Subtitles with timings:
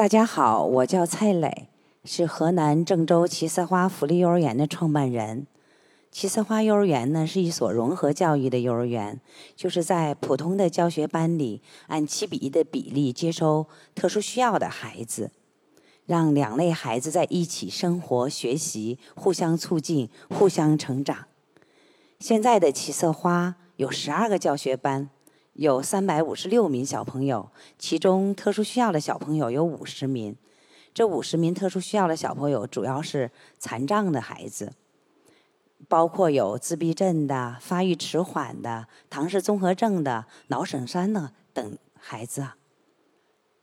[0.00, 1.68] 大家好，我叫蔡磊，
[2.04, 5.46] 是河南郑州七色花福利幼儿园的创办人。
[6.10, 9.20] 七色花幼儿园呢是一所融合教育的幼儿园，
[9.54, 15.32] 就是在普通的教学班里按七比一的比例接收特殊需要的孩子，
[16.06, 21.26] 让两类孩子在一起生活、学习，互相促进、互相成长。
[22.18, 25.10] 现在的七色花有十二个教学班，
[25.54, 30.36] 有三百五十六名小朋友，其中特殊需要的小朋友有五十名。
[30.94, 34.72] 这五十名特殊需要的小朋友主要是残障的孩子。
[35.88, 42.48] 包括有自闭症的、发育迟缓的、唐氏综合症的、脑损伤的等孩子。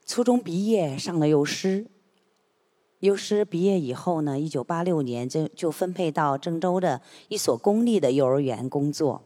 [0.05, 1.85] 初中毕业上了幼师，
[2.99, 9.23] 幼师毕业以后呢，一九八六年就就分配到郑州的一所公立的幼儿园工作。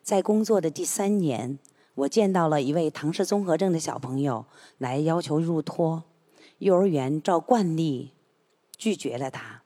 [0.00, 1.58] 在工作的第三年，
[1.94, 4.46] 我见到了一位唐氏综合症的小朋友
[4.78, 6.04] 来要求入托，
[6.58, 8.12] 幼儿园照惯例
[8.76, 9.62] 拒绝了他。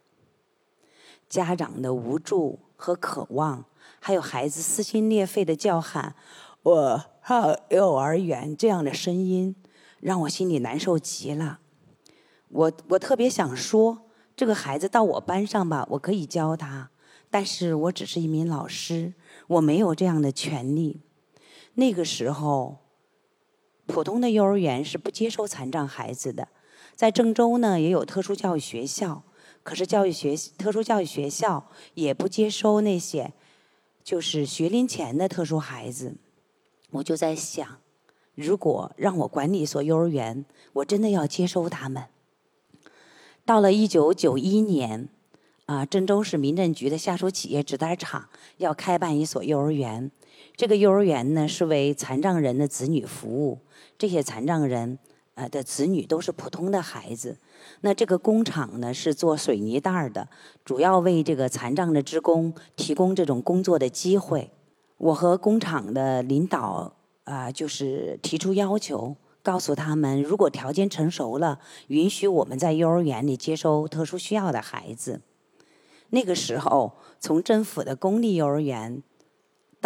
[1.29, 3.65] 家长的无助和渴望，
[4.01, 6.17] 还有孩子撕心裂肺的叫喊
[6.63, 9.55] “我上幼儿园”这样的声音，
[10.01, 11.61] 让我心里难受极了。
[12.49, 16.91] 我我特别想说，这个孩子到我班上吧，我可以教他，
[17.31, 19.15] 但是我只是一名老师，
[19.47, 21.03] 我没有这样的权利。
[21.77, 22.79] 那个时候，
[23.87, 26.49] 普通的幼儿园是不接收残障孩子的，
[26.95, 29.23] 在郑州呢，也有特殊教育学校。
[29.63, 33.33] 可是教育学特殊教育学校也不接收那些
[34.05, 36.17] 就是学龄前的特殊孩子，
[36.91, 37.81] 我就在想，
[38.35, 42.05] 如果让我管理一所幼儿园，我真的要接收他们。
[43.45, 45.09] 到了一九九一年，
[45.67, 50.13] 啊，郑州市民政局的下属企业直单厂要开办一所幼儿园，
[50.57, 53.61] 这个幼儿园呢是为残障人的子女服务，
[53.99, 54.99] 这些残障人。
[55.39, 57.37] 呃的子女都是普通的孩子，
[57.83, 60.31] 那这个工厂呢是做水泥袋儿的，
[60.65, 64.51] 主要为这个残障的职工提供这种工作的机会。
[64.97, 75.21] 我和工厂的领导啊，就是提出要求，告诉他们，如果条件成熟了，允许我们在幼儿园里接收特殊需要的孩子。
[76.09, 79.03] 那个时候，从政府的公立幼儿园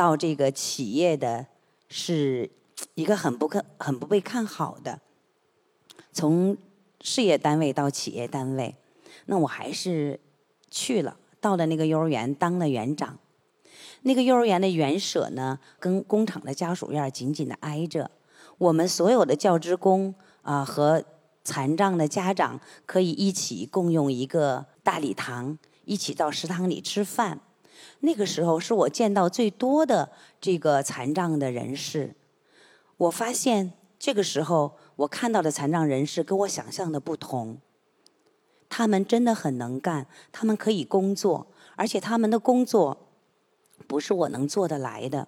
[0.00, 1.46] 到这个企业的，
[1.90, 2.48] 是
[2.94, 4.98] 一个很不看、很不被看好的。
[6.10, 6.56] 从
[7.02, 8.74] 事业单位到企业单位，
[9.26, 10.18] 那我还是
[10.70, 13.18] 去了，到了那个幼儿园当了园长。
[14.00, 18.10] 那个幼儿园的园舍呢，跟工厂的家属院紧紧的挨着。
[18.56, 21.04] 我们所有的教职工啊和
[21.44, 27.40] 残障的家长可以一起共用一个大礼堂，一起到食堂里吃饭。
[28.00, 30.10] 那个时候是我见到最多的
[30.40, 32.14] 这个残障的人士。
[32.96, 34.76] 我发现这个时候。
[35.00, 37.56] 我看到的残障人士跟我想象的不同，
[38.68, 43.08] 他们真的很能干，他们可以工作，而且他们的工作
[43.86, 45.26] 不是我能做得来的。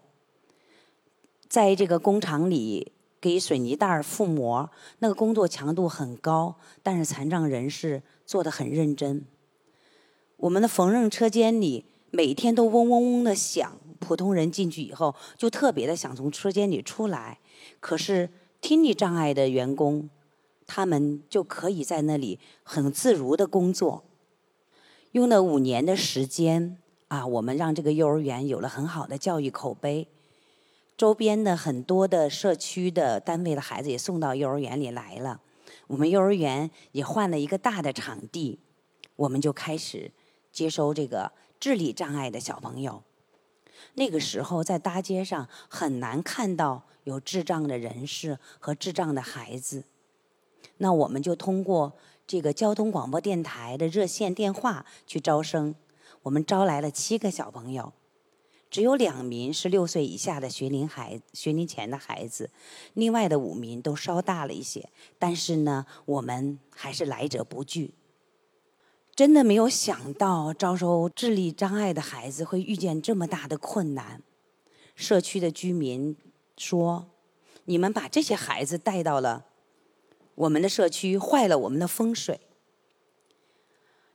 [1.49, 4.69] 在这个工厂里给水泥袋儿覆膜，
[4.99, 9.25] 那个工作强度很高，但是残障人士做得很认真。
[10.37, 17.41] 我们的缝纫车间里每天都嗡嗡嗡的响，普通人进去以后就特别的想从车间里出来，
[17.81, 18.31] 可是。
[18.63, 20.09] 听力障碍的员工，
[20.69, 24.05] 他们就可以在那里很自如的工作。
[25.11, 26.79] 用了五年的时间
[27.09, 30.07] 啊，我们让这个幼儿园有了很好的教育口碑。
[30.97, 35.41] 周边的很多的社区的单位的孩子也送到幼儿园里来了。
[35.89, 38.61] 我们幼儿园也换了一个大的场地，
[39.17, 40.13] 我们就开始
[40.53, 43.05] 接收这个智力障碍的小朋友。
[43.95, 46.83] 那个时候在大街上很难看到。
[47.05, 49.83] 有智障的人士和智障的孩子，
[50.77, 51.95] 那我们就通过
[52.29, 55.75] 这个交通广播电台的热线电话去招生。
[56.23, 57.93] 我们招来了七个小朋友，
[58.71, 62.51] 只有两名是六岁以下的学龄孩学龄前的孩子，
[62.95, 64.89] 另外的五名都稍大了一些。
[65.19, 67.95] 但是呢，我们还是来者不拒。
[69.15, 74.23] 真的没有想到招收智力障碍的孩子会遇见这么大的困难，
[74.95, 76.17] 社区的居民。
[76.57, 77.11] 说
[77.65, 79.47] ：“你们把这些孩子带到了
[80.35, 82.41] 我们的社区，坏了我们的风水。”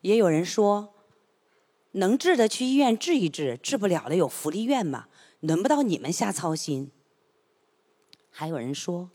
[0.02, 0.94] 也有人说
[1.94, 5.08] ：“能治的去医院治一治，治不了的有福利院嘛，
[5.42, 6.92] 轮不到你们瞎操心。”
[8.32, 9.10] 还有人说：“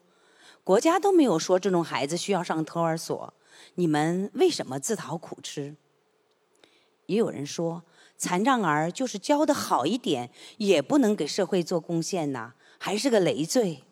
[0.62, 3.32] 国家都没有说这种孩子需要上托儿所，
[3.74, 5.76] 你们为什么自讨苦吃？”
[7.06, 7.84] 也有人说
[8.16, 13.84] ：“残障儿就是教的好一点，也不能给社会做贡献呐。”还是个累赘。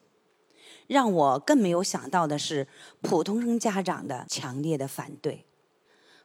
[0.88, 2.66] 让我更没有想到的是，
[3.00, 5.46] 普通生家长的强烈的反对。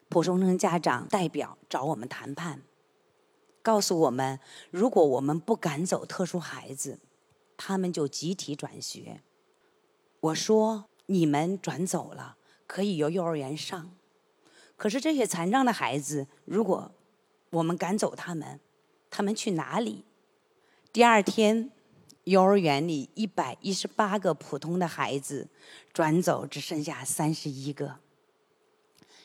[0.10, 2.64] 普通生家长代表找我们谈判，
[3.62, 4.40] 告诉我们，
[4.72, 7.00] 如果我们不赶走特殊孩子，
[7.56, 9.22] 他们就集体转学。
[10.20, 13.92] 我说：“你们转走了，可以由幼儿园上。
[14.78, 16.92] 可是这些残障的孩子，如果
[17.52, 18.60] 我们赶走他们，
[19.10, 20.04] 他们去哪里？”
[20.92, 21.72] 第二天，
[22.24, 25.48] 幼儿园里一百一十八个普通的孩子
[25.94, 27.98] 转走，只剩下三十一个。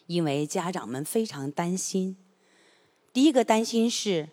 [0.07, 2.17] 因为家长们非常担心。
[3.13, 4.29] 第一个担心是，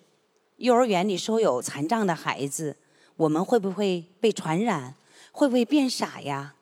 [0.57, 2.77] 幼儿园里收有残障的孩子，
[3.15, 4.95] 我们会不会被传染？
[5.31, 6.55] 会不会变傻呀？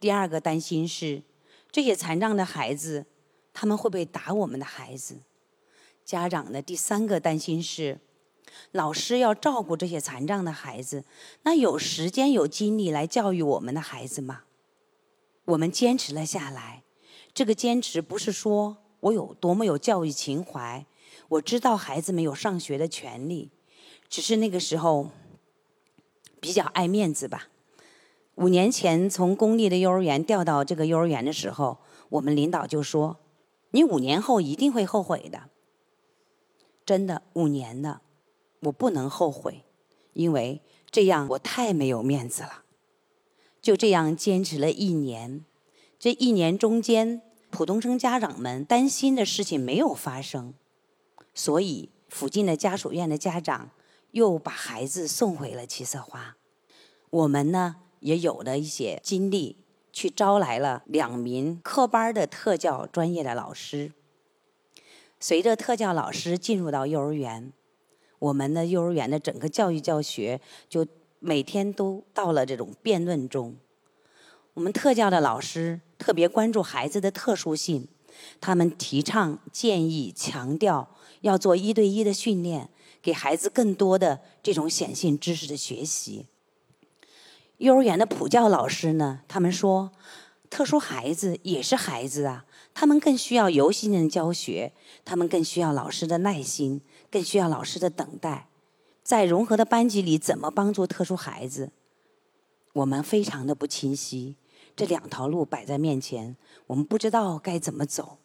[0.00, 1.22] 第二个担心是，
[1.70, 3.04] 这些残障的孩子，
[3.52, 5.20] 他们会不会打我们的孩子？
[6.06, 8.00] 家长的第三个担心是，
[8.72, 11.04] 老师要照顾这些残障的孩子，
[11.42, 14.44] 那有时间有精力来教育我们的孩子吗？
[15.44, 16.82] 我们坚持了下来。
[17.34, 20.86] 这个坚持不是说我有多么有教育情怀，
[21.28, 23.50] 我知道孩子们有上学的权利，
[24.08, 25.10] 只是那个时候
[26.40, 27.49] 比较爱面子吧。
[28.40, 31.76] 五年前从公立的幼儿园调到这个幼儿园的时候，
[32.08, 33.18] 我们领导就说
[33.72, 35.50] ：“你五年后一定会后悔的。”
[36.86, 38.00] 真的，五年了，
[38.60, 39.66] 我不能后悔，
[40.14, 42.64] 因为这样我太没有面子了。
[43.60, 45.44] 就这样坚持了一年。
[45.98, 47.20] 这一年中间，
[47.50, 50.54] 普通生家长们担心的事情没有发生，
[51.34, 53.72] 所以附近的家属院的家长
[54.12, 56.38] 又把孩子送回了七色花。
[57.10, 59.56] 我们呢也有了一些经历，
[59.92, 63.92] 去招来了两名科班的特教专业的老师。
[65.18, 67.52] 随着特教老师进入到幼儿园，
[68.18, 70.86] 我们的幼儿园的整个教育教学就
[71.18, 73.56] 每天都到了这种辩论中。
[74.54, 77.86] 我们特教的老师特别关注孩子的特殊性，
[78.40, 80.88] 他们提倡、建议、强调
[81.20, 82.70] 要做一对一的训练，
[83.02, 86.26] 给孩子更多的这种显性知识的学习。
[87.60, 89.92] 幼儿园的普教老师呢，他们说，
[90.48, 94.72] 特殊孩子也是孩子啊，他们更需要游戏性的教学，
[95.04, 96.80] 他们更需要老师的耐心，
[97.10, 98.48] 更需要老师的等待。
[99.02, 101.72] 在融合的班级里，怎么帮助特殊孩子？
[102.72, 104.36] 我们非常的不清晰。
[104.74, 106.36] 这两条路摆在面前，
[106.68, 108.16] 我们不知道该怎么走。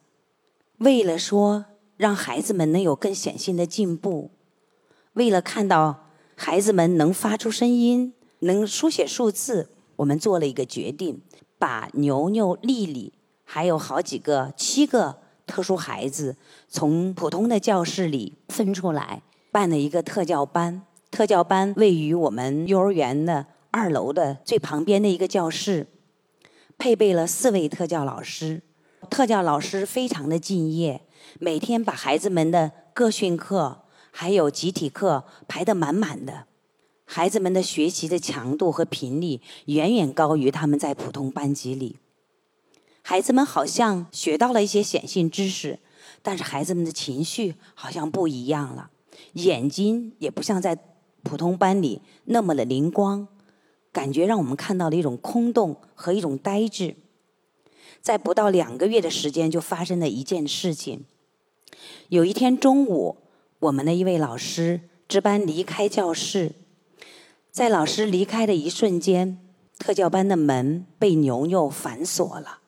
[0.78, 1.66] 为了说
[1.98, 4.32] 让孩子们能有更显性的进步，
[5.12, 8.14] 为了看到孩子们能发出声音、
[8.46, 11.20] 能书写数字，我们做了一个决定，
[11.58, 13.12] 把牛牛、丽丽
[13.44, 16.38] 还有好几个七个特殊孩子
[16.68, 20.84] 从普通的教室里分出来，办了一个特教班。
[21.10, 25.88] 特教班位于我们幼儿园的二楼的最旁边的一个教室。
[26.78, 28.62] 配备了四位特教老师，
[29.10, 31.02] 特教老师非常的敬业，
[31.40, 36.46] 每天把孩子们的个训课还有集体课排得满满的，
[37.06, 41.98] 孩子们的学习的强度和频率远远高于他们在普通班级里。
[43.02, 45.80] 孩子们好像学到了一些显性知识，
[46.24, 48.90] 但是孩子们的情绪好像不一样了，
[49.34, 50.78] 眼睛也不像在
[51.22, 53.28] 普通班里那么的灵光。
[53.92, 56.96] 感觉让我们看到了一种空洞和一种呆滞。
[58.02, 61.06] 在不到两个月的时间，就发生了一件事情。
[62.10, 63.18] 有一天中午，
[63.60, 66.52] 我们的一位老师值班离开教室，
[67.56, 69.38] 在老师离开的一瞬间，
[69.80, 72.60] 特教班的门被牛牛反锁了。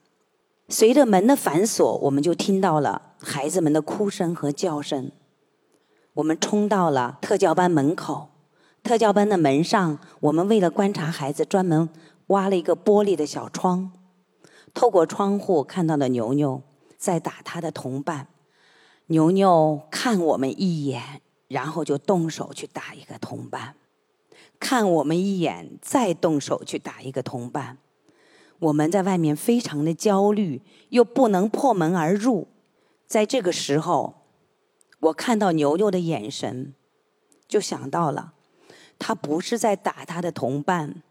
[0.70, 5.12] 随着门的反锁，我们就听到了孩子们的哭声和叫声。
[6.14, 8.30] 我们冲到了特教班门口。
[8.82, 11.90] 特教班的门上，我们为了观察孩子，专门
[12.28, 13.92] 挖了一个玻璃的小窗，
[14.74, 16.62] 透过窗户看到了牛牛
[16.98, 18.30] 在打他的同伴。
[19.08, 23.76] 牛牛看我们一眼，然后就动手去打一个同伴，
[24.60, 27.78] 看我们一眼，再动手去打一个同伴。
[28.60, 32.48] 我们在外面非常的焦虑，又不能破门而入。
[33.06, 34.16] 在这个时候，
[35.00, 36.74] 我看到牛牛的眼神，
[37.48, 38.34] 就想到了。
[39.00, 41.04] 他不是在打他的同伴，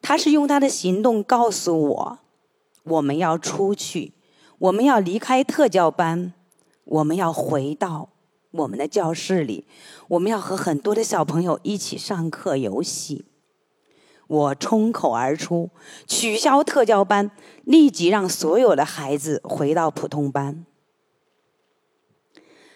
[0.00, 2.18] 他是用他的行动告诉我：
[2.84, 4.12] 我们要出去，
[4.58, 6.32] 我们要离开特教班，
[6.84, 8.10] 我们要回到
[8.54, 9.66] 我们的教室里，
[10.08, 13.24] 我们要和很多的小朋友一起上课游戏。
[14.26, 15.70] 我冲口而出，
[16.06, 17.30] 取消特教班，
[17.64, 20.64] 立即让所有的孩子回到普通班。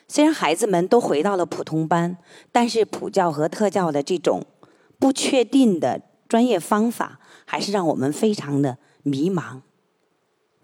[0.08, 2.18] 虽然孩子们都回到了普通班，
[2.50, 4.46] 但是普教和特教的这种
[4.98, 9.60] 不确定的专业方法，还是让我们非常的迷茫。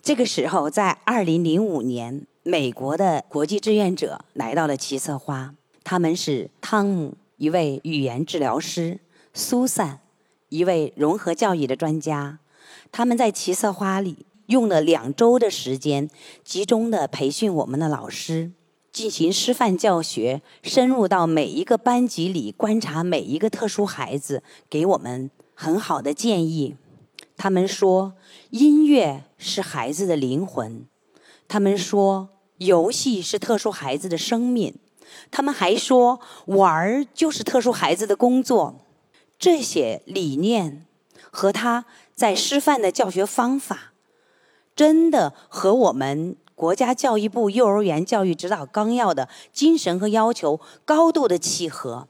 [0.03, 8.99] 这个时候，在二零零五年，美国的国际志愿者来到了齐策花，他们是汤姆，一位语言治疗师；
[9.33, 10.01] 苏珊，
[10.51, 12.41] 一位融合教育的专家。
[12.93, 16.11] 他们在齐策花里用了两周的时间，
[16.45, 18.53] 集中的培训我们的老师，
[18.93, 26.77] 进行师范教学，深入到每一个班级里观察每一个特殊孩子，给我们很好的建议。
[27.39, 28.13] 他们说，
[28.51, 30.85] 音乐是孩子的灵魂；
[31.49, 34.75] 他们说，游戏是特殊孩子的生命；
[35.31, 38.81] 他们还说，玩儿就是特殊孩子的工作。
[39.39, 40.87] 这些理念
[41.31, 41.85] 和他
[42.15, 43.93] 在师范的教学方法，
[44.77, 52.07] 真的和我们国家教育部幼儿园教育指导纲要的精神和要求高度的契合。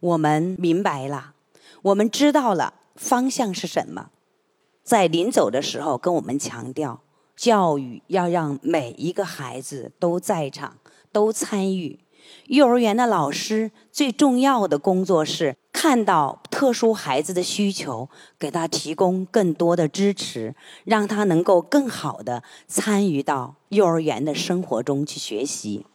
[0.00, 1.34] 我们明白了，
[1.82, 4.10] 我们知道了方向是什么。
[4.82, 7.00] 在临走的时候，跟我们强调，
[7.36, 10.78] 教育要让每一个孩子都在场、
[11.12, 12.00] 都参与。
[12.46, 25.86] 幼儿园的老师最重要的工作是看到特殊孩子的需求，给他提供更多的支持，让他能够更好的参与到幼儿园的生活中去学习。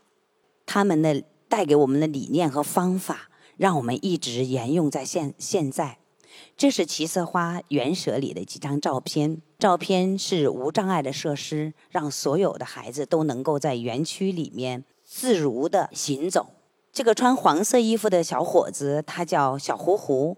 [0.65, 5.97] 他们的带给我们的理念和方法，让我们一直沿用在现现在。
[6.57, 9.41] 这是奇色花园舍里的几张照片。
[9.59, 16.47] 照片是无障碍的设施，让所有的孩子都能够在园区里面自如的行走。
[16.91, 20.37] 这个穿黄色衣服的小伙子，他叫小胡胡，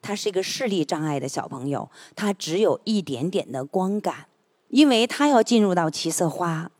[0.00, 4.26] 他是一个视力障碍的小朋友，他只有一点点的光感，
[4.68, 6.70] 因为他要进入到奇色花。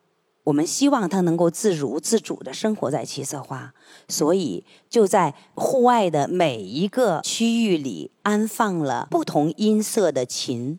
[0.48, 3.74] 我们希望他能够自如自主的生活在七色花，
[4.08, 10.78] 所以就在户外的每一个区域里安放了不同音色的琴。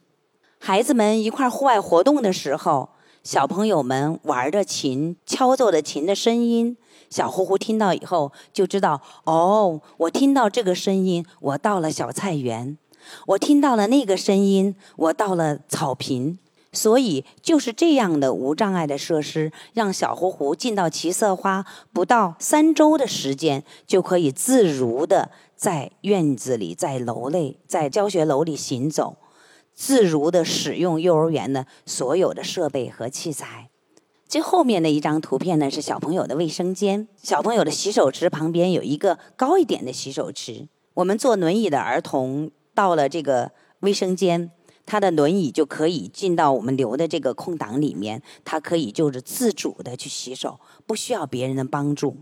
[0.58, 2.90] 孩子们一块户外活动的时候，
[3.24, 6.76] 小朋友们玩着琴，敲奏的琴的声音，
[7.12, 12.76] 小呼呼听到以后就知道：哦，我听到这个声音，我到了小菜园；
[13.28, 16.40] 我听到了那个声音，我到了草坪。
[16.72, 29.18] 所以就是这样的无障碍的设施，让小胡胡进到奇色花不到三周的时间，就可以自如的在院子里、在楼内、在教学楼里行走，
[29.74, 33.70] 自如的使用幼儿园的所有的设备和器材。
[34.28, 40.68] 最后面的一张图片呢，是小朋友的卫生间，小朋友的洗手池旁边有一个高一点的洗手池。
[40.94, 44.52] 我们坐轮椅的儿童到了这个卫生间。
[44.89, 52.17] 他的轮椅就可以进到我们留的这个空档里面，他可以就是自主的去洗手，不需要别人的帮助。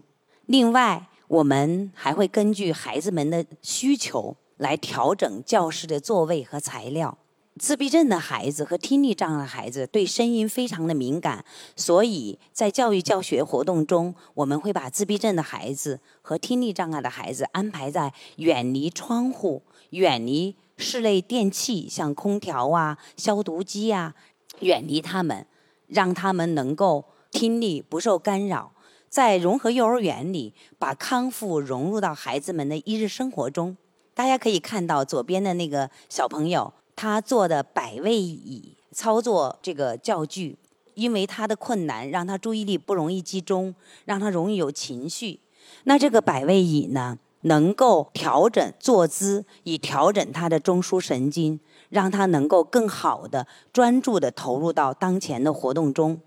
[0.48, 7.18] 另外，我们还会根据孩子们的需求来调整教室的座位和材料。
[7.58, 11.44] 自闭症的孩子和听力障碍的孩子对声音非常的敏感，
[11.76, 20.56] 所以在教育教学活动中，我们会把自闭症的孩子和听力障碍的孩子安排在远离窗户、远离。
[20.78, 24.14] 室内电器，像空调啊、消毒机啊，
[24.60, 25.46] 远离他们，
[25.88, 28.72] 让他们能够听力不受干扰。
[29.10, 33.76] 在融合幼儿园里，把康复融入到孩子们的一日生活中。
[34.14, 40.58] 大家可以看到左边的那个小朋友，他坐的百位椅操作这个教具，
[40.94, 43.74] 因为他的困难，让他注意力不容易集中，
[44.06, 45.40] 让他容易有情绪。
[45.86, 47.18] 那这个百位椅呢？
[47.48, 56.22] 能够调整坐姿，以调整他的中枢神经，让他能够更好的专注的投入到当前的活动中。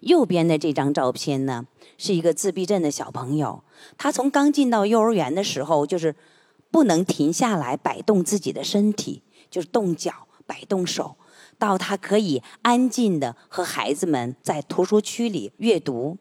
[0.00, 1.66] 右边的这张照片呢，
[1.98, 3.62] 是一个自闭症的小朋友，
[3.96, 6.14] 他从刚进到幼儿园的时候，就是
[6.70, 10.12] 不能停下来摆动自己的身体，就是动脚、
[10.46, 11.16] 摆动手，
[11.58, 16.18] 到他可以安静的和孩子们在图书区里阅读。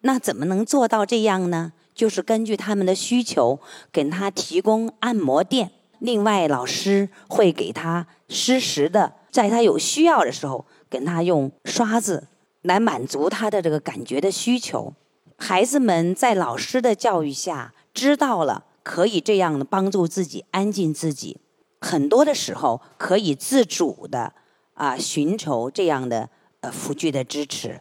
[0.00, 1.72] 那怎么能做到这样呢？
[1.94, 3.60] 就是根据他们的需求，
[3.92, 5.70] 给他提供按摩垫。
[5.98, 12.26] 另外，老师会给他适时的，在他有需要的时候，给他用刷子
[12.62, 14.94] 来满足他的这个感觉的需求。
[15.36, 21.38] 孩子们在老师的教育下，知道了可以这样的帮助自己安静自己。
[21.80, 24.32] 很多的时候，可以自主的
[24.74, 26.30] 啊寻求这样的
[26.62, 27.80] 呃辅具的支持。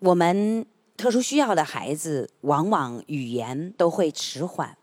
[0.00, 0.66] 我们。
[0.96, 4.76] 特殊需要的孩子往往语言都会迟缓，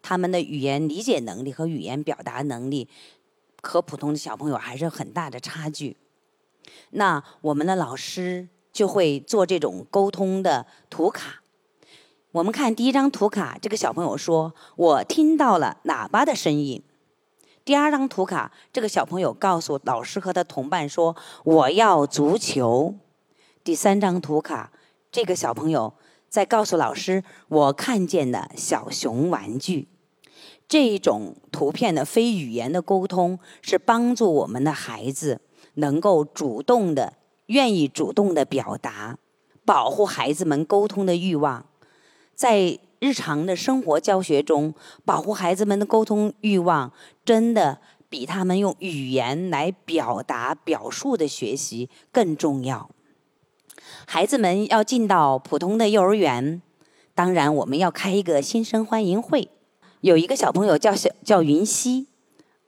[0.00, 2.88] 他们的语言理解能力和语言表达能力
[3.62, 5.96] 和普通的小朋友还是很大的差距。
[6.90, 11.42] 那我们的老师就会做这种沟通的图卡。
[12.30, 16.82] 我们看第一张图卡，这个小朋友说：“我听到了喇叭的声音。”
[17.62, 22.94] 第二张图卡，这个小朋友告诉老师和他同伴说：“我要足球。”
[23.62, 24.72] 第三张图卡，
[25.12, 25.94] 这个小朋友
[26.28, 29.86] 在告诉老师：“我看见的小熊玩具。”
[30.66, 35.42] 这种图片的非语言的沟通，是帮助我们的孩子
[35.74, 37.12] 能够主动的、
[37.46, 39.18] 愿意主动的表达，
[39.64, 41.66] 保护孩子们沟通的欲望，
[42.34, 42.80] 在。
[43.02, 44.72] 日常的生活教学中，
[45.04, 46.92] 保护孩子们的沟通欲望，
[47.24, 52.88] 真的比他们用语言来表达表述的学习更重要。
[54.06, 56.60] 孩子们要进到普通的幼儿园，
[57.14, 59.48] 当然我们要开一个新生欢迎会。
[60.00, 62.08] 有一个小朋友叫小叫云溪，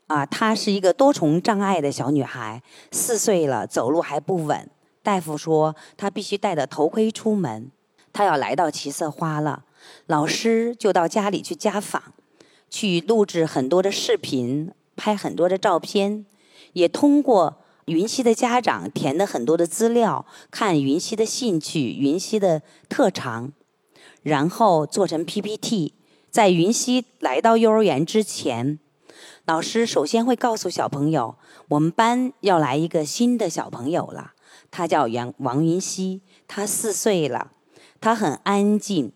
[0.06, 2.62] 啊，她是一个多重障碍的小女孩，
[2.92, 4.68] 四岁了，走路还不稳。
[5.02, 7.70] 大夫说她必须戴着头盔出门。
[8.12, 9.64] 她要来到七色花了。
[10.06, 12.14] 老师就到家里去家访，
[12.70, 16.24] 去录制很多的视频，拍很多的照片，
[16.74, 23.52] 也通过云溪的家长填的很多的资料，看云溪的兴趣、云溪的特长，
[24.22, 25.94] 然后做成 PPT。
[26.30, 28.78] 在云溪来到幼儿园之前，
[29.44, 31.36] 老师首先会告诉小朋友，
[31.68, 34.32] 我们班要来一个新的小朋友了，
[34.70, 37.52] 他叫杨王云溪，他四岁了，
[38.00, 39.12] 他很安静。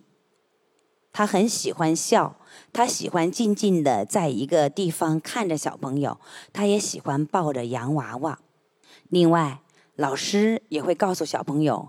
[1.11, 2.37] 他很喜欢笑，
[2.73, 6.21] 他喜欢静静的在一个地方看着小朋友，
[6.53, 8.39] 他也喜欢抱着洋娃娃。
[9.09, 9.61] 另外，
[9.97, 11.89] 老师也会告诉小朋友，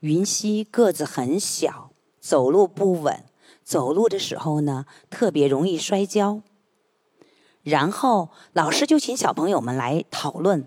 [0.00, 3.24] 云溪个子很小，走路不稳，
[3.62, 6.42] 走路的时候呢特别容易摔跤。
[7.62, 10.66] 然后，老师就请小朋友们来讨论，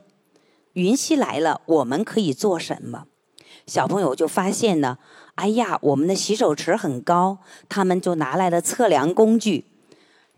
[0.74, 3.06] 云溪来了，我们可以做什么？
[3.66, 4.98] 小朋友就发现呢。
[5.36, 7.38] 哎呀，我们的洗手池很高，
[7.70, 9.69] 他们就拿来了测量工具，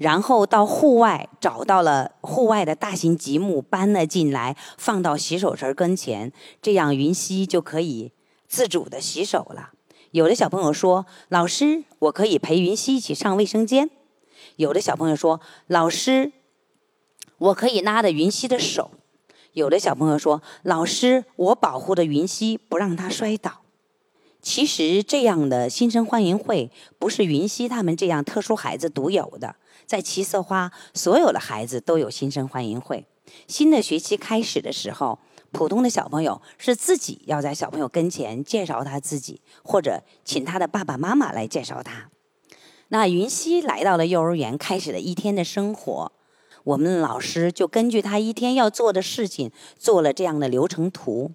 [0.01, 8.11] 然后到户外找到了户外的大型积木，搬了进来，放到洗手池跟前，这样云溪就可以
[8.47, 9.73] 自主的洗手了。
[10.09, 13.91] 有的小朋友说：“老师，我可以陪云溪一起上卫生间。”
[14.57, 16.31] 有的小朋友说：“老师，
[17.37, 18.89] 我可以拉着云溪的手。”
[19.53, 23.61] 有的小朋友说：“老师，我保护着云溪，不让他摔倒。”
[24.41, 29.57] 其实这样的新生欢迎会不是云溪他们这样特殊孩子独有的，
[29.91, 33.05] 在七色花所有的孩子都有新生欢迎会。
[33.45, 35.19] 新的学期开始的时候，
[35.51, 42.09] 普通的小朋友是自己要在小朋友跟前介绍他自己，或者请他的爸爸妈妈来介绍他。
[42.87, 46.13] 那云溪来到了幼儿园，开始了一天的生活，
[46.63, 51.33] 我们老师就根据他一天要做的事情做了这样的流程图。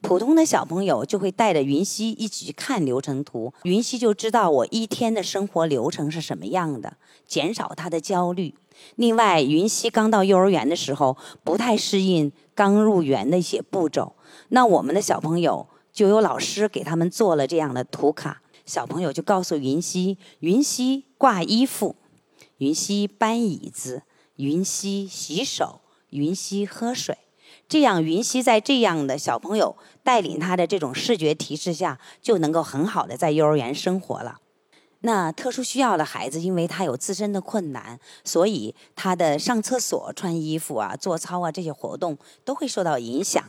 [0.00, 8.54] 普通的小朋友就会带着云溪一起去看流程图，云溪就知道我一天的生活流程是什么样的，减少他的焦虑。
[8.94, 14.14] 另外，云溪刚到幼儿园的时候不太适应刚入园的一些步骤，
[14.50, 21.96] 那我们的小朋友就有老师给他们做了这样的图卡，小朋友就告诉云溪：云溪挂衣服，
[22.58, 24.04] 云溪搬椅子，
[24.36, 25.80] 云溪洗手，
[26.10, 27.18] 云溪喝水。
[27.68, 34.38] 这样，云溪在这样的小朋友带领他的这种视觉提示下，就能够很好的在幼儿园生活了。
[35.00, 43.44] 那特殊需要的孩子，因为他有自身的困难，所以他的上厕所、穿衣服啊、做操啊这些活动都会受到影响。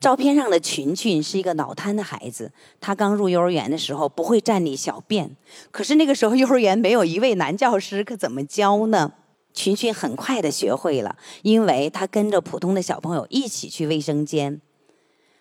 [0.00, 5.36] 照片上的群群是一个脑瘫的孩子，他刚入幼儿园的时候不会站立小便，
[5.70, 9.12] 可是那个时候幼儿园没有一位男教师，可怎么教呢？
[9.54, 14.60] 群群很快的学会了，因为他跟着普通的小朋友一起去卫生间，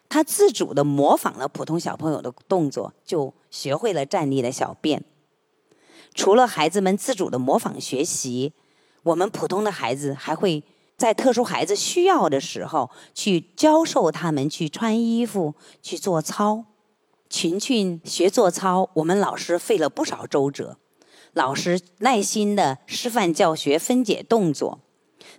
[0.09, 5.03] 他自主的模仿了普通小朋友的动作，就学会了站立的小便。
[6.13, 8.53] 除了孩子们自主的模仿学习，
[9.03, 10.63] 我们普通的孩子还会
[10.97, 16.65] 在特殊孩子需要的时候去教授他们去穿衣服、去做操。
[17.29, 20.77] 群群学做操，我们老师费了不少周折。
[21.33, 24.79] 老师耐心的示范教学、分解动作，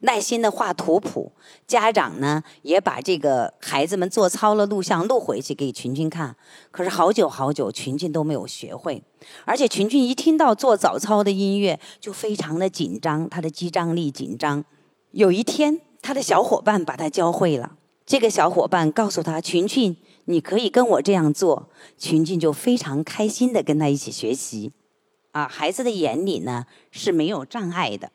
[0.00, 1.32] 耐心的画图谱。
[1.66, 6.34] 家长呢也把这个孩子们做操的录像录回去给群群看。
[6.70, 9.02] 可是好久好久，群群都没有学会。
[9.44, 14.64] 而且群群一听到做早操的音乐，就非常的紧张，他的肌张力紧张。
[15.10, 17.76] 有一天，他的小伙伴把他教会了。
[18.06, 24.72] 这个小伙伴告诉他：“群群，你可以跟我这样做。”群群就非常开心的跟他一起学习。
[25.32, 28.10] 啊，孩子的眼里呢是没有障碍的。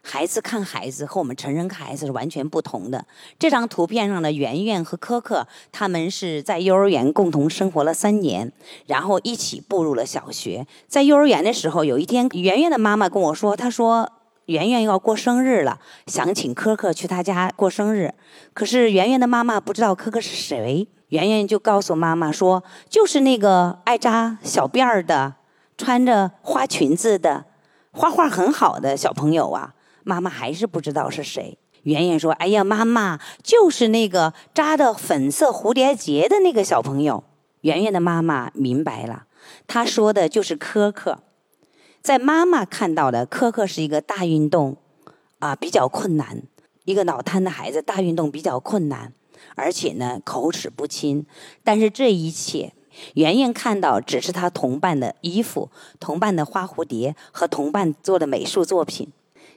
[0.00, 3.04] 孩子看孩子和我们成人看孩子是完全不同的。
[3.38, 8.50] 这张图片上的圆圆和可可，他们是在幼儿园共同生活了三年，
[8.86, 10.66] 然后一起步入了小学。
[10.86, 14.10] 在幼儿园的时候，有一天，圆圆的妈妈跟我说：“她说，
[14.46, 18.14] 圆圆要过生日了，想请可可去她家过生日。
[18.54, 25.34] 可是圆圆的妈妈不知道可可是谁，圆圆就告诉妈妈说：“就是那个爱扎小辫儿的，
[25.78, 27.46] 穿着花裙子的，
[27.92, 31.56] 画画很好的小朋友啊。”妈妈还是不知道是谁。
[31.84, 37.24] 圆圆说：“哎呀，妈妈，就是那个扎的粉色蝴蝶结的那个小朋友。”
[37.62, 39.26] 圆圆的妈妈明白了，
[39.66, 41.20] 她说的就是可可。
[42.00, 44.76] 在妈妈看到的，可可是一个大运动，
[45.40, 46.42] 啊，比较困难。
[46.84, 49.12] 一个脑瘫的孩子，大运动比较困难，
[49.56, 51.26] 而且呢，口齿不清。
[51.62, 52.72] 但是这一切，
[53.14, 59.08] 圆圆看到只是他同伴的衣服、同伴的花蝴蝶和同伴做的美术作品。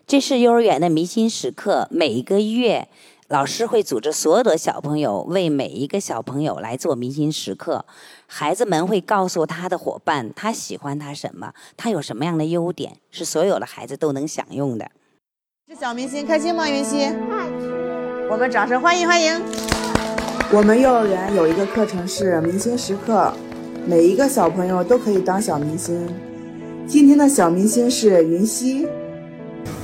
[0.07, 2.87] 这是幼儿园的明星时刻，每一个月。
[3.27, 7.85] 老师会组织所有的小朋友为每一个小朋友来做明星时刻，
[8.27, 14.91] 孩子们会告诉他的伙伴他喜欢他什么，他有什么样的优点，是所有的孩子都能享用的。
[15.65, 16.67] 这小明星开心吗？
[16.67, 17.05] 云溪，
[18.29, 19.70] 我们掌声欢迎欢迎。
[20.53, 23.31] 我们幼儿园有一个课程是明星时刻，
[23.85, 26.05] 每一个小朋友都可以当小明星。
[26.85, 28.85] 今天的小明星是云溪。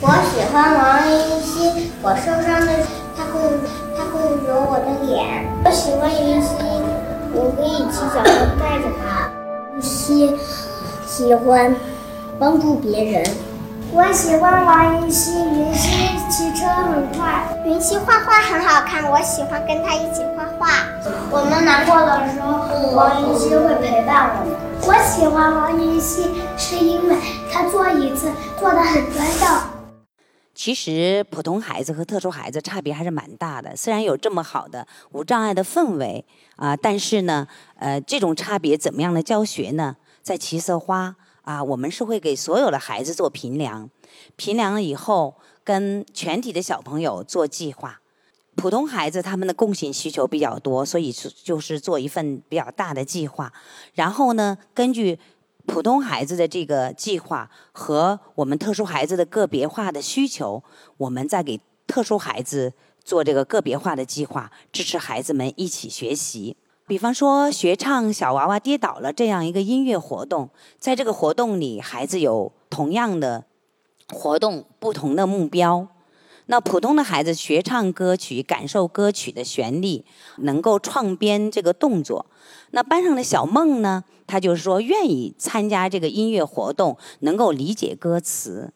[0.02, 2.74] 我喜欢王云溪，我受伤的。
[3.16, 3.40] 他会，
[3.96, 5.46] 他会揉我的脸。
[5.64, 6.54] 我喜欢云溪，
[7.34, 9.32] 我可以骑小车带着他。
[9.74, 10.36] 云溪
[11.08, 11.74] 喜欢
[12.38, 13.26] 帮助别人。
[13.94, 15.90] 我喜欢王云溪，云溪
[16.30, 17.42] 骑车很快。
[17.66, 20.68] 云溪画画很好看，我喜欢跟他一起画画。
[21.32, 24.56] 我们难过的时候，王云溪会陪伴我们。
[24.84, 27.16] 我喜欢王云溪，是因为
[27.52, 29.48] 他坐椅子坐的很端正。
[30.54, 33.76] 其实普通孩子和特殊孩子差别还是蛮大的。
[33.76, 36.26] 虽然有这么好的无障碍的氛围
[36.58, 37.48] 啊，但是呢，
[37.80, 39.96] 呃，这种差别怎么样的教学呢？
[40.22, 41.16] 在七色花
[41.48, 43.90] 啊，我们是会给所有的孩子做评量，
[44.36, 48.02] 评量了以后跟全体的小朋友做计划。
[48.56, 53.54] 普通孩子他们的共性需求比较多，所以就是做一份比较大的计划，
[53.94, 55.18] 然后呢，根据。
[55.70, 60.64] 普通孩子的这个计划和我们特殊孩子的个别化的需求，
[60.96, 62.72] 我们再给特殊孩子
[63.04, 66.56] 做这个个别化的计划，支持孩子们一起学习。
[66.88, 73.44] 比方说，学唱《小娃娃跌倒了》这样一个音乐活动，在这个活动里，孩子有同样的
[74.08, 75.90] 活动，不同的目标。
[76.46, 80.06] 那普通的孩子学唱歌曲，感受歌曲的旋律，
[80.38, 82.26] 能够创编这个动作。
[82.72, 84.06] 那班上的小梦呢？
[84.26, 88.72] 他就是说愿意参加这个音乐活动，能够理解歌词。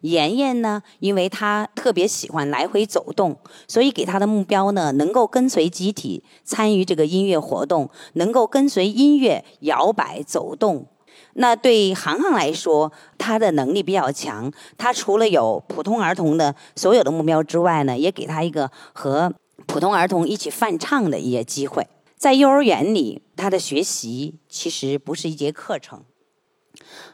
[0.00, 3.36] 妍妍呢，因为她特别喜欢来回走动，
[3.68, 10.86] 所以给她的目标呢，能够跟随集体参与这个音乐活动，能够跟随音乐摇摆走动。
[11.34, 14.52] 那对航航来说，他的能力比较强。
[14.76, 19.32] 他除了有普通儿童的所有的目标之外呢，也给他一个和
[19.66, 21.86] 普通儿童一起泛唱的一些机会。
[22.16, 26.02] 在幼儿园里，他的学习其实不是一节课程。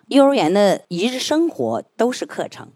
[0.09, 2.73] 幼儿园的一日生活都是课程。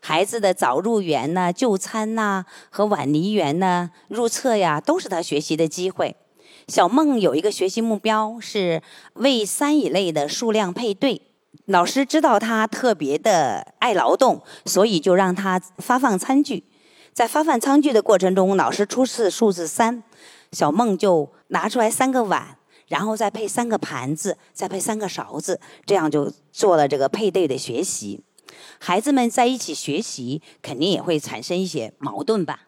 [0.00, 6.14] 孩子的早入园呐、就餐呐和晚离园呐、入册呀，都是他学习的机会。
[6.68, 8.80] 小梦有一个学习目标是
[9.14, 11.22] 为三以内的数量配对。
[11.64, 16.62] 老师知道他特别的爱劳动，所以就让他发放餐具。
[17.12, 20.04] 在发放餐具的过程中，老师出示数字三，
[20.52, 22.55] 小梦就拿出来三个碗，
[22.88, 28.22] 然后再配三个盘子，再配三个勺子，这样就做了这个配对的学习。
[28.78, 32.60] 孩子们在一起学习，肯定也会产生一些矛盾吧。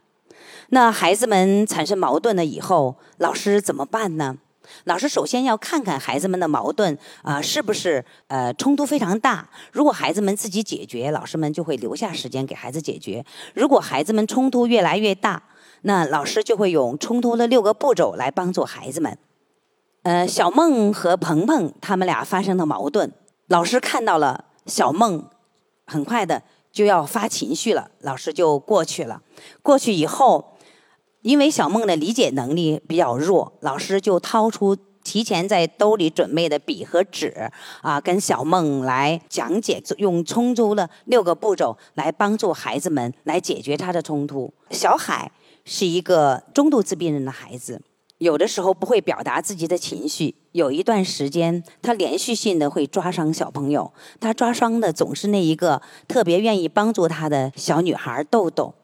[0.70, 4.38] 那孩子们产生矛盾了以后，老师怎么办呢？
[4.84, 9.48] 老师首先要看看孩子们的矛盾啊，是不是呃冲突非常大？
[9.72, 15.44] 如果孩子们自己解决，老师们就会留下时间给孩子解决；如果孩子们冲突越来越大，
[15.82, 19.16] 那老师就会用冲突的六个步骤来帮助孩子们。
[20.08, 23.12] 呃，小梦和鹏鹏他们俩发生了矛盾，
[23.48, 25.22] 老师看到了小梦，
[25.84, 26.42] 很快的
[26.72, 29.20] 就要发情绪了，老师就过去了。
[29.60, 30.54] 过去以后。
[31.22, 37.50] 因为小梦的理解能力比较弱，老师就掏出提前在兜里准备的笔和纸，
[37.82, 44.50] 啊，跟小梦来讲解，用冲突的六个步骤来帮助孩子们来解决他的冲突。
[44.70, 45.30] 小海
[45.64, 47.82] 是一个中度自闭症的孩子，
[48.18, 58.74] 有的时候不会表达自己的情绪，有一段时间他连续性的会抓伤小朋友，他抓伤的总是那一个特别愿意帮助他的小女孩豆豆。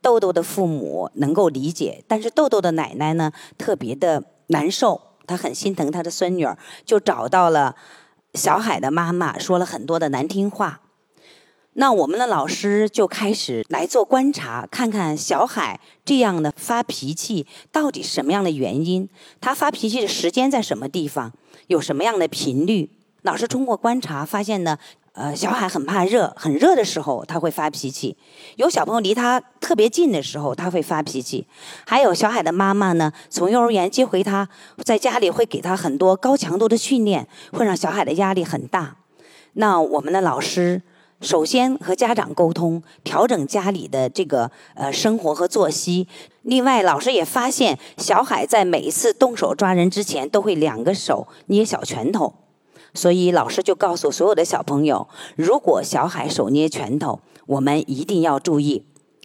[0.00, 7.74] 豆豆的父母能够理解，但是豆豆的奶奶呢特别的难受，她很心疼她的孙女儿，就找到了
[8.34, 10.80] 小海的妈妈，说了很多的难听话。
[11.80, 19.08] 那我们的老师就开始来做观察，看看小海这样的发脾气到底什么样的原因，
[19.40, 21.32] 他发脾气的时间在什么地方，
[21.68, 22.90] 有什么样的频率。
[23.22, 24.76] 老师通过观察发现呢，
[25.12, 28.16] 呃，小海很怕热，很热的时候他会发脾气；
[28.56, 31.46] 有小朋友离他特别近的时候他会发脾气；
[31.86, 34.48] 还有小海的妈妈呢，从幼儿园接回他，
[34.82, 38.96] 在家里会给他很多高强度的训练，会让小海的压力很大。
[39.52, 40.82] 那我们的老师。
[41.20, 46.06] 首先和家长沟通，调整家里的这个呃生活和作息。
[46.42, 52.34] 另外，老师也发现小海在每一次动手抓人之前，都会两个手捏小拳头，
[52.94, 58.84] 所以老师就告诉所有的小朋友，如果小海手捏拳头，我们一定要注意，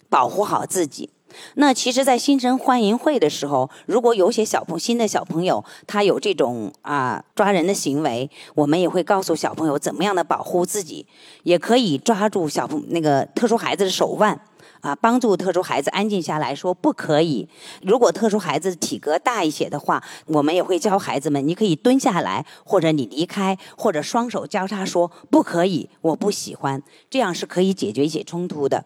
[0.09, 1.11] 保护好自己。
[1.55, 11.05] 那其实，在新生欢迎会的时候，如果有些小朋新的小朋友他有这种啊抓人的行为，我们也会告诉小朋友怎么样的保护自己，
[11.43, 14.39] 也可以抓住小朋那个特殊孩子的手腕，
[14.81, 17.47] 啊，帮助特殊孩子安静下来说不可以。
[17.81, 28.85] 如果特殊孩子体格大一些的话，我们也会教孩子们，你可以蹲下来，或者你离开，或者双手交叉说不可以，我不喜欢，这样是可以解决一些冲突的。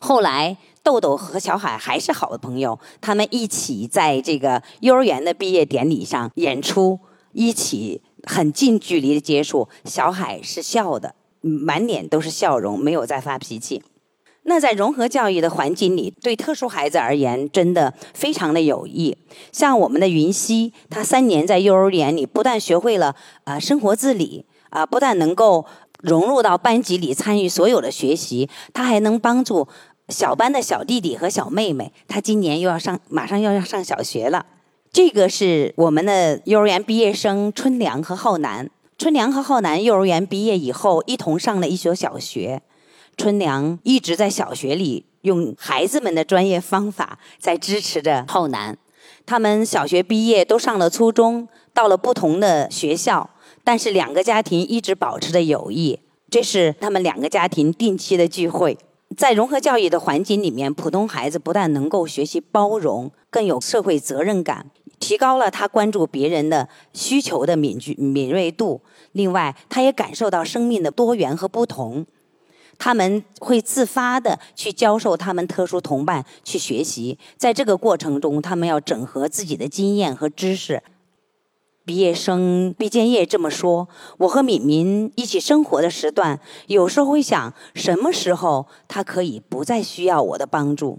[0.00, 0.56] 后来。
[0.84, 6.98] 豆豆和小海还是好的朋友，他们一起在这个幼儿园的毕业典礼上演出，
[7.32, 9.68] 一起很近距离的接触。
[9.84, 13.82] 小海是笑的，满脸都是笑容，没有再发脾气。
[14.44, 19.18] 那在融合教育的环境里，对特殊孩子而言，真的非常的有益。
[19.52, 25.66] 像我们的云溪，他三年在幼儿园里不但学会了啊生活自理啊，不但能够
[26.02, 29.68] 融入到班级里参与所有的学习，他还能帮助。
[30.08, 34.46] 小班的小弟弟和小妹妹，他今年又要上，马上又要上小学了。
[34.90, 38.70] 这个是我们的幼儿园毕业生春良和浩南。
[38.96, 42.62] 春良和浩南幼儿园毕业以后，一同上了一所小学。
[43.18, 48.78] 春良一直在小学里用孩子们的专业方法在支持着浩南。
[49.26, 53.28] 他们小学毕业都上了初中，到了不同的学校，
[53.68, 56.00] 但是两个家庭一直保持着友谊。
[56.30, 58.78] 这是他们两个家庭定期的聚会。
[59.14, 68.80] 在融合教育的环境里面，普通孩子不但能够学习包容，更有社会责任感，提高了他关注别人的需求的敏敏锐度。
[69.12, 72.06] 另外，他也感受到生命的多元和不同。
[72.78, 80.82] 他们会自发的去教授他们特殊同伴去学习，在这个过程中，他们要整合自己的经验和知识。
[81.88, 83.88] 毕业生毕建业这么说
[84.20, 90.98] ：“我和敏敏一起生活的时段，有时候会想，什么时候他可以不再需要我的帮助？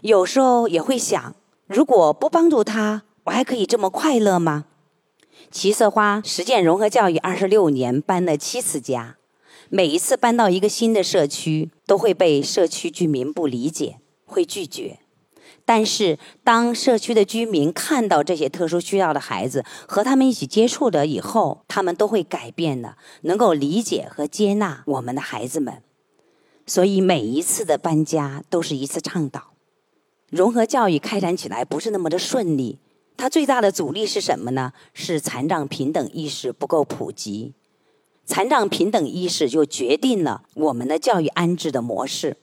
[0.00, 4.64] 有时候也会想，如果不帮助他，我还可以这么快乐吗？”
[5.52, 9.18] 齐色花实践融合教育二十六年，搬了七次家，
[9.68, 15.00] 每一次搬到一个新的社区，都会被社区居民不理解，会拒绝。
[15.74, 25.82] 但是，当社区的居民看到这些特殊需要的孩子和他们一起接触了以后，他们都会改变的，能够理解和接纳我们的孩子们。
[26.66, 29.54] 所以，每一次的搬家都是一次倡导。
[30.28, 32.78] 融合教育开展起来不是那么的顺利，
[33.16, 34.74] 它最大的阻力是什么呢？
[34.92, 37.54] 是残障平等意识不够普及。
[38.26, 42.36] 残障平等意识就决定了我们的教育安置的模式。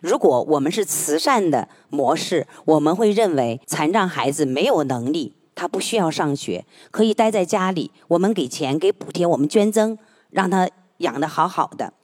[0.00, 7.90] 如果我们是慈善的模式，我们会认为残障孩子没有能力，他不需要上学，可以待在家里。
[8.08, 9.98] 我们给钱、给补贴，我们捐赠，
[10.30, 10.68] 让他
[10.98, 11.94] 养得好好的。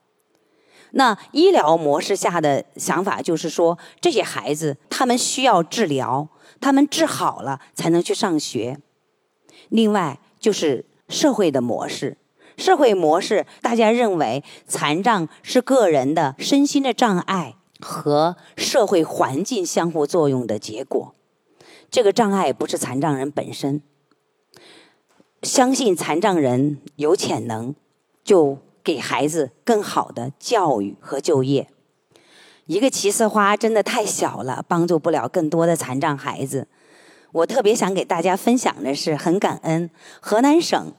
[0.92, 6.28] 那医疗模式下的想法就是说，这些孩子他们需要治疗，
[6.60, 8.78] 他们治好了才能去上学。
[9.68, 12.16] 另外就是社会的模式，
[12.56, 17.56] 社会模式大家认为残障是个人的身心的障碍。
[17.80, 21.14] 和社会环境相互作用的结果，
[21.90, 23.82] 这个障碍不是残障人本身。
[25.42, 27.74] 相信残障人有潜能，
[28.24, 31.68] 就给孩子更好的教育和就业。
[32.66, 36.66] 一个奇色花真的太小了，帮助不了更多的残障孩子。
[37.32, 39.88] 我特别想给大家分享的是，很感恩
[40.20, 40.92] 河南省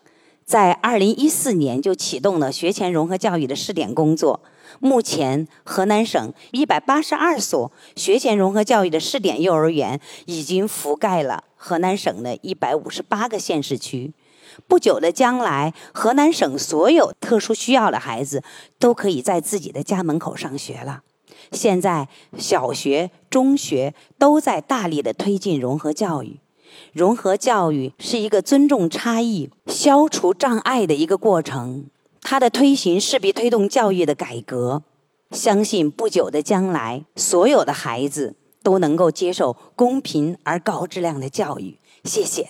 [0.49, 4.41] 在二零一四年就启动了学前融合教育的试点工作。
[4.79, 14.11] 目前，河南省一百八十二所学前融合教育的试点幼儿园已经覆盖了河南省的一百五十八个县市区。
[14.67, 18.43] 不久的将来，河南省所有特殊需要的孩子
[18.79, 21.03] 都可以在自己的家门口上学了。
[21.51, 22.09] 现在，
[22.39, 26.39] 小学、中学都在大力的推进融合教育。
[26.91, 31.85] 融合教育是一个尊重差异、消除障碍的一个过程。
[32.21, 34.83] 它的推行势必推动教育的改革。
[35.31, 41.77] 相信不久的将来，所有的孩子都能够接受公平而高质量的教育。
[42.03, 42.49] 谢谢。